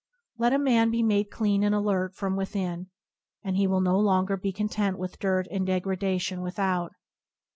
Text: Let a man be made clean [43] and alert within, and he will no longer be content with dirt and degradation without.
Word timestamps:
Let 0.39 0.51
a 0.51 0.57
man 0.57 0.89
be 0.89 1.03
made 1.03 1.29
clean 1.29 1.61
[43] 1.61 1.65
and 1.67 1.75
alert 1.75 2.13
within, 2.35 2.87
and 3.43 3.55
he 3.55 3.67
will 3.67 3.81
no 3.81 3.99
longer 3.99 4.35
be 4.35 4.51
content 4.51 4.97
with 4.97 5.19
dirt 5.19 5.45
and 5.51 5.63
degradation 5.63 6.41
without. 6.41 6.93